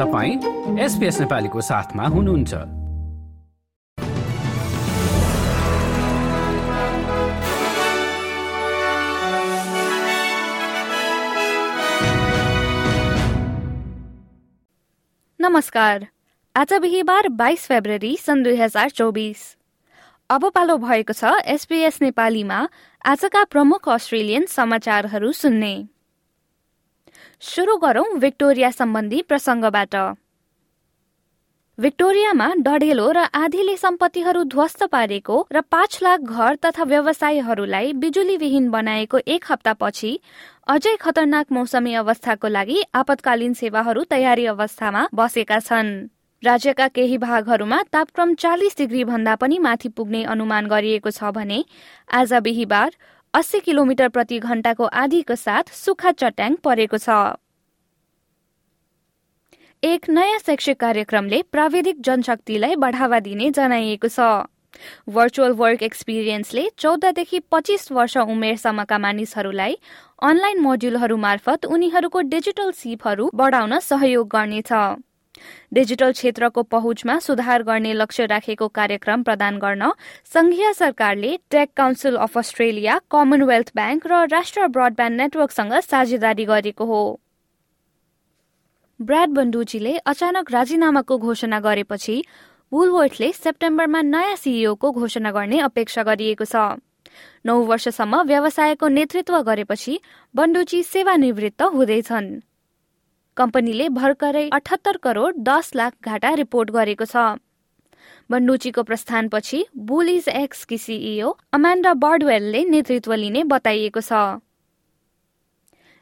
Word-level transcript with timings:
तपाईँ 0.00 0.78
एसपिएस 0.80 1.20
नेपालीको 1.20 1.60
साथमा 1.60 2.04
हुनुहुन्छ। 2.04 2.54
नमस्कार। 15.40 16.06
आज 16.56 16.72
बिहिबार 16.72 17.28
बाइस 17.28 17.66
फेब्रुअरी 17.66 18.16
सन् 18.16 18.42
दुई 18.42 18.56
हजार 18.56 18.90
चौबिस। 18.90 19.56
अब 20.30 20.50
पालो 20.50 20.76
भएको 20.78 21.12
छ 21.12 21.24
एसपीएस 21.44 22.02
नेपालीमा 22.02 22.68
आजका 23.06 23.44
प्रमुख 23.44 23.88
अस्ट्रेलियन 23.88 24.46
समाचारहरू 24.46 25.32
सुन्ने। 25.32 25.74
सुरु 27.42 27.76
गरौं 27.76 28.18
विक्टोरिया 28.18 28.70
सम्बन्धी 28.70 29.20
प्रसङ्गबाट। 29.22 29.94
विक्टोरियामा 31.78 32.48
डढेलो 32.58 33.06
र 33.10 33.22
आधीले 33.34 33.76
सम्पत्तिहरू 33.76 34.42
ध्वस्त 34.46 34.82
पारेको 34.92 35.36
र 35.52 35.60
पाँच 35.66 35.98
लाख 36.02 36.20
घर 36.20 36.56
तथा 36.64 36.84
व्यवसायहरूलाई 36.84 37.92
बिजुलीविहीन 37.96 38.68
बनाएको 38.70 39.18
एक 39.26 39.44
हप्तापछि 39.50 40.12
अझै 40.68 40.94
खतरनाक 41.00 41.52
मौसमी 41.52 41.94
अवस्थाको 41.96 42.48
लागि 42.48 42.82
आपतकालीन 42.94 43.54
सेवाहरू 43.56 44.04
तयारी 44.10 44.44
अवस्थामा 44.52 45.06
बसेका 45.14 45.58
छन्। 45.60 45.88
राज्यका 46.42 46.88
केही 46.90 47.16
भागहरूमा 47.18 47.82
तापक्रम 47.92 48.34
चालिस 48.36 48.76
डिग्री 48.76 49.04
भन्दा 49.06 49.34
पनि 49.36 49.58
माथि 49.60 49.88
पुग्ने 49.96 50.22
अनुमान 50.28 50.66
गरिएको 50.66 51.10
छ 51.10 51.32
भने 51.32 51.64
आज 52.12 52.32
बिहिबार 52.44 52.90
अस्सी 53.34 53.58
किलोमिटर 53.60 54.08
प्रति 54.08 54.38
घण्टाको 54.38 54.84
आधीको 55.00 55.34
साथ 55.34 55.68
सुक्खा 55.72 56.10
चट्याङ 56.12 56.54
परेको 56.64 56.98
छ। 56.98 57.18
एक 59.82 60.08
नयाँ 60.10 60.38
शैक्षिक 60.38 60.78
कार्यक्रमले 60.80 61.40
प्राविधिक 61.52 62.00
जनशक्तिलाई 62.00 62.76
बढावा 62.76 63.20
दिने 63.20 63.50
जनाइएको 63.50 64.08
छ। 64.08 64.26
भर्चुअल 65.08 65.52
वर्क 65.52 65.82
एक्सपिरियन्सले 65.82 66.68
चौधदेखि 66.78 67.40
पच्चिस 67.50 67.90
वर्ष 67.92 68.16
उमेरसम्मका 68.16 68.98
मानिसहरूलाई 68.98 69.78
अनलाइन 70.22 70.60
मोड्युलहरू 70.60 71.16
मार्फत 71.18 71.64
उनीहरूको 71.66 72.20
डिजिटल 72.34 72.70
सिपहरू 72.72 73.30
बढाउन 73.34 73.78
सहयोग 73.80 74.28
गर्नेछ। 74.28 74.72
डिजिटल 75.72 76.12
क्षेत्रको 76.12 76.62
पहुँचमा 76.62 77.18
सुधार 77.18 77.62
गर्ने 77.62 77.92
लक्ष्य 77.92 78.26
राखेको 78.26 78.68
कार्यक्रम 78.68 79.22
प्रदान 79.22 79.58
गर्न 79.58 79.90
संघीय 80.34 80.72
सरकारले 80.72 81.36
tech 81.50 81.70
council 81.76 82.16
of 82.16 82.38
Australia 82.38 83.00
Commonwealth 83.10 83.72
bank 83.74 84.06
र 84.06 84.26
राष्ट्र 84.32 84.66
ब्रडब्यान्ड 84.66 85.20
नेटवर्कसँग 85.20 85.72
साझेदारी 85.80 86.44
गरेको 86.44 86.84
हो। 86.84 87.02
ब्राड 89.00 89.28
बन्डुचीले 89.30 89.96
अचानक 90.06 90.50
राजीनामाको 90.52 91.18
घोषणा 91.18 91.60
गरेपछि 91.60 92.22
वुलवर्थले 92.72 93.32
सेप्टेम्बरमा 93.32 94.00
नयाँ 94.02 94.36
सिइओको 94.36 94.90
घोषणा 94.92 95.30
गर्ने 95.32 95.58
अपेक्षा 95.60 96.02
गरिएको 96.02 96.44
छ। 96.44 96.56
नौ 97.46 97.56
वर्षसम्म 97.64 98.20
व्यवसायको 98.22 98.88
नेतृत्व 98.88 99.40
गरेपछि 99.42 100.00
बन्डुची 100.34 100.82
सेवानिवृत्त 100.82 101.62
हुँदैछन्। 101.62 102.28
कम्पनीले 103.36 103.88
भर्खरै 103.94 104.48
अठहत्तर 104.52 104.96
करोड 105.02 105.38
दस 105.44 105.70
लाख 105.74 105.92
घाटा 106.04 106.34
रिपोर्ट 106.40 106.70
गरेको 106.70 107.04
छ। 107.06 107.24
बन्डुचीको 108.30 108.82
प्रस्थानपछि 108.82 109.64
बुलिज 109.86 110.28
एक्स 110.36 110.64
कि 110.64 110.78
सिइओ 110.78 111.32
अमान्डा 111.52 111.94
बर्डवेलले 112.02 112.64
नेतृत्व 112.66 113.14
लिने 113.14 113.44
बताइएको 113.46 114.00
छ। 114.02 114.12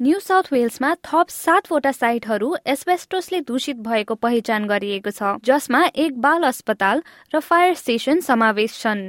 न्यू 0.00 0.18
साउथ 0.20 0.52
वेल्समा 0.52 0.94
थप 1.04 1.28
सातवटा 1.30 1.92
साइटहरू 1.92 2.54
एस्बेस्टोसले 2.66 3.40
दूषित 3.48 3.76
भएको 3.86 4.14
पहिचान 4.16 4.66
गरिएको 4.66 5.10
छ 5.12 5.32
जसमा 5.44 5.82
एक 6.04 6.20
बाल 6.20 6.42
अस्पताल 6.48 7.02
र 7.32 7.40
फायर 7.40 7.74
स्टेशन 7.76 8.20
समावेश 8.28 8.78
छन्। 8.80 9.02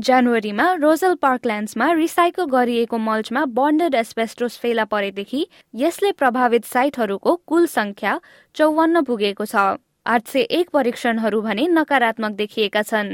जनवरीमा 0.00 0.64
रोजल 0.74 1.14
पार्कल्यान्ड्समा 1.14 1.90
रिसाइकल 1.92 2.44
गरिएको 2.50 2.98
मल्चमा 2.98 3.44
बन्डेड 3.52 3.94
एस्पेस्टोस 3.94 4.56
फेला 4.58 4.84
परेदेखि 4.84 5.46
यसले 5.74 6.12
प्रभावित 6.12 6.64
साइटहरूको 6.64 7.34
कुल 7.46 7.66
संख्या 7.66 8.20
चौवन्न 8.54 9.02
पुगेको 9.04 9.44
छ। 9.44 9.64
आठ 10.06 10.28
सय 10.28 10.40
एक 10.50 10.70
परीक्षणहरू 10.70 11.40
भने 11.40 11.66
नकारात्मक 11.70 12.32
देखिएका 12.32 12.82
छन्। 12.82 13.10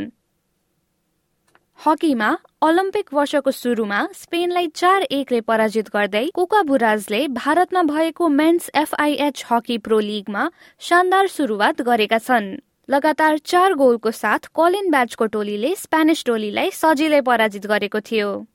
हकीमा 1.79 2.31
ओलम्पिक 2.63 3.13
वर्षको 3.15 3.51
सुरुमा 3.51 4.01
स्पेनलाई 4.15 4.67
चार 4.75 5.03
एकले 5.11 5.41
पराजित 5.41 5.89
गर्दै 5.89 6.25
कोका 6.35 6.63
बुराजले 6.63 7.27
भारतमा 7.35 7.83
भएको 7.83 8.29
मेन्स 8.29 8.71
एफआईएच 8.75 9.45
हकी 9.51 9.79
प्रो 9.79 9.99
लिगमा 10.01 10.49
शानदार 10.81 11.27
सुरुवात 11.29 11.83
गरेका 11.83 12.19
छन्। 12.19 12.49
लगातार 12.91 13.39
चार 13.39 13.75
गोलको 13.75 14.11
साथ 14.11 14.39
कलिन 14.39 14.91
ब्याचको 14.91 15.27
टोलीले 15.27 15.75
स्पेनिस 15.75 16.25
टोलीलाई 16.25 16.71
सजिलै 16.71 17.21
पराजित 17.21 17.67
गरेको 17.67 18.01
थियो। 18.01 18.47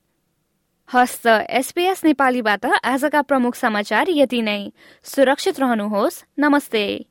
हस्त 0.93 1.27
एसपीएस 1.49 2.05
नेपालीबाट 2.05 2.65
आजका 2.83 3.21
प्रमुख 3.21 3.55
समाचार 3.55 4.05
यति 4.09 4.41
नै। 4.41 4.71
सुरक्षित 5.03 5.59
रहनुहोस्। 5.59 6.23
नमस्ते। 6.39 7.10